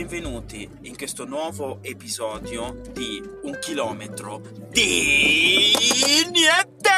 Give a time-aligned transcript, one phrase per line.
[0.00, 4.40] benvenuti in questo nuovo episodio di Un chilometro
[4.70, 5.74] di
[6.30, 6.88] niente!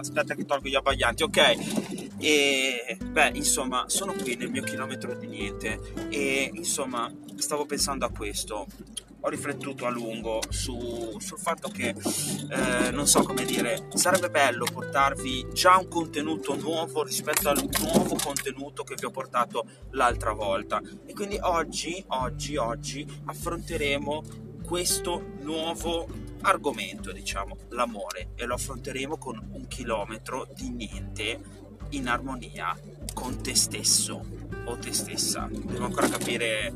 [0.00, 2.16] Aspetta che tolgo gli abbaglianti, ok?
[2.18, 8.10] E beh, insomma, sono qui nel mio chilometro di niente e insomma, stavo pensando a
[8.10, 8.66] questo
[9.26, 14.64] ho riflettuto a lungo su, sul fatto che, eh, non so come dire, sarebbe bello
[14.72, 20.80] portarvi già un contenuto nuovo rispetto al nuovo contenuto che vi ho portato l'altra volta.
[21.04, 24.22] E quindi oggi, oggi, oggi affronteremo
[24.64, 26.06] questo nuovo
[26.42, 31.40] argomento, diciamo, l'amore, e lo affronteremo con un chilometro di niente
[31.90, 32.76] in armonia
[33.16, 34.22] con te stesso
[34.66, 35.48] o te stessa.
[35.50, 36.70] Devo ancora capire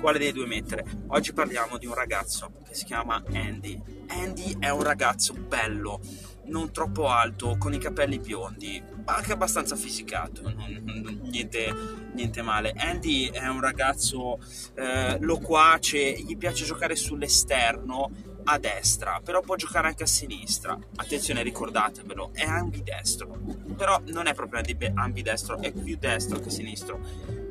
[0.00, 0.84] quale dei due mettere.
[1.08, 3.82] Oggi parliamo di un ragazzo che si chiama Andy.
[4.06, 6.00] Andy è un ragazzo bello,
[6.44, 11.74] non troppo alto, con i capelli biondi, ma anche abbastanza fisicato, non, niente,
[12.14, 12.72] niente, male.
[12.76, 14.38] Andy è un ragazzo
[14.76, 20.78] eh, loquace, gli piace giocare sull'esterno a destra, però può giocare anche a sinistra.
[20.96, 23.38] Attenzione, ricordatevelo, è ambidestro,
[23.76, 24.62] però non è proprio
[24.94, 27.48] ambidestro, è più destro che sinistro.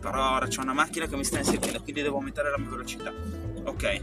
[0.00, 3.12] Però ora c'è una macchina che mi sta inseguendo, quindi devo aumentare la mia velocità.
[3.62, 4.00] Ok,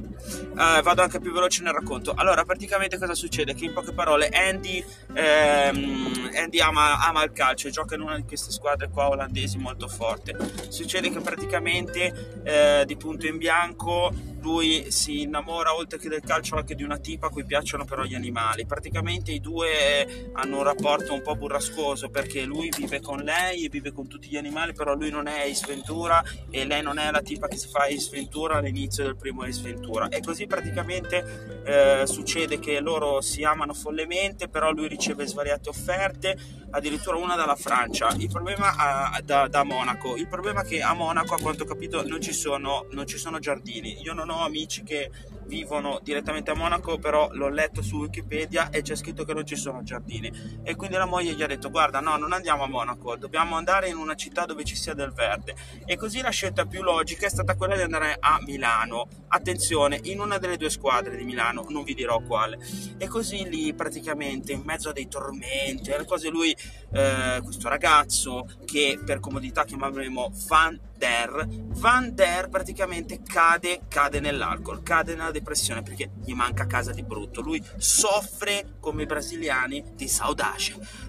[0.52, 2.14] uh, vado anche più veloce nel racconto.
[2.16, 3.56] Allora, praticamente cosa succede?
[3.56, 4.84] Che in poche parole Andy,
[5.14, 9.58] ehm, Andy ama, ama, il calcio e gioca in una di queste squadre qua olandesi
[9.58, 10.38] molto forte.
[10.70, 14.14] Succede che praticamente eh, di punto in bianco
[14.48, 18.04] lui si innamora oltre che del calcio anche di una tipa a cui piacciono però
[18.04, 18.66] gli animali.
[18.66, 23.70] Praticamente i due hanno un rapporto un po' burrascoso perché lui vive con lei e
[23.70, 27.12] vive con tutti gli animali, però lui non è Ace Ventura e lei non è
[27.12, 30.08] la tipa che si fa Ace Ventura all'inizio del primo Ace Ventura.
[30.08, 36.38] E così praticamente eh, succede che loro si amano follemente, però lui riceve svariate offerte,
[36.72, 38.16] addirittura una dalla Francia.
[38.18, 41.66] Il problema a, da, da, Monaco, il problema è che a Monaco, a quanto ho
[41.66, 44.02] capito, non ci sono, non ci sono giardini.
[44.02, 45.12] Io non ho amici che
[45.48, 49.56] vivono direttamente a Monaco, però l'ho letto su Wikipedia e c'è scritto che non ci
[49.56, 50.60] sono giardini.
[50.64, 53.90] E quindi la moglie gli ha detto: Guarda, no, non andiamo a Monaco, dobbiamo andare
[53.90, 55.56] in una città dove ci sia del verde.
[55.86, 59.08] E così la scelta più logica è stata quella di andare a Milano.
[59.30, 62.60] Attenzione, in una delle due squadre di Milano, non vi dirò quale.
[62.98, 66.56] E così lì, praticamente, in mezzo a dei tormenti, alle cose, lui,
[66.94, 74.82] eh, questo ragazzo, che per comodità chiameremo Van Der, Van Der praticamente cade, cade nell'alcol,
[74.84, 77.42] cade nella depressione perché gli manca casa di brutto.
[77.42, 80.46] Lui soffre come i brasiliani di saudade.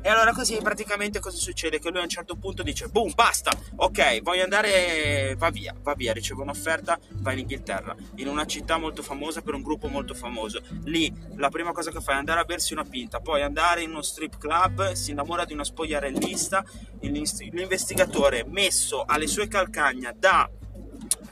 [0.03, 1.79] E allora così praticamente cosa succede?
[1.79, 5.95] Che lui a un certo punto dice, boom, basta, ok, voglio andare, va via, va
[5.95, 10.15] via, riceve un'offerta, va in Inghilterra, in una città molto famosa per un gruppo molto
[10.15, 10.61] famoso.
[10.85, 13.91] Lì la prima cosa che fa è andare a bersi una pinta, poi andare in
[13.91, 16.65] uno strip club, si innamora di una spogliarellista,
[17.01, 20.51] l'investigatore messo alle sue calcagna da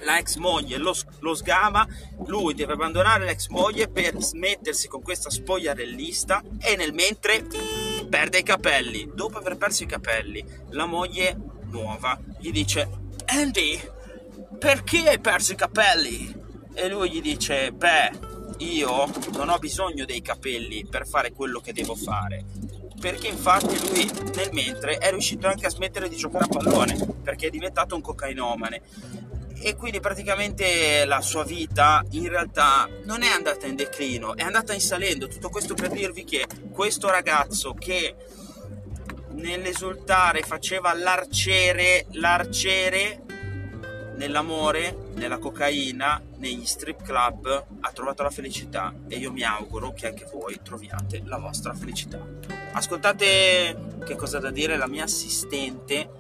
[0.01, 1.87] la ex moglie lo, lo sgama,
[2.27, 7.45] lui deve abbandonare l'ex moglie per smettersi con questa spogliarellista e nel mentre
[8.09, 9.11] perde i capelli.
[9.13, 11.37] Dopo aver perso i capelli, la moglie
[11.71, 12.89] nuova gli dice
[13.25, 13.81] Andy,
[14.59, 16.33] perché hai perso i capelli?
[16.75, 18.11] E lui gli dice, beh,
[18.59, 22.45] io non ho bisogno dei capelli per fare quello che devo fare.
[23.01, 27.49] Perché infatti lui nel mentre è riuscito anche a smettere di giocare a pallone perché
[27.49, 28.83] è diventato un cocainomane
[29.59, 34.73] e quindi praticamente la sua vita in realtà non è andata in declino, è andata
[34.75, 35.29] in salendo.
[35.29, 38.15] Tutto questo per dirvi che questo ragazzo che
[39.31, 43.23] nell'esultare faceva l'arciere, l'arciere
[44.17, 50.09] nell'amore, nella cocaina, negli strip club ha trovato la felicità e io mi auguro che
[50.09, 52.21] anche voi troviate la vostra felicità.
[52.73, 56.11] Ascoltate che cosa da dire la mia assistente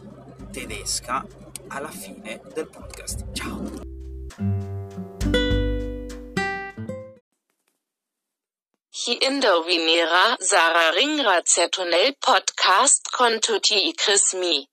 [0.50, 1.26] tedesca
[1.68, 3.32] alla fine del podcast.
[3.32, 3.84] Ciao!
[9.08, 14.66] Hi Indovinera Sara Ringra Zetunel Podcast Kontuti Ikrismi.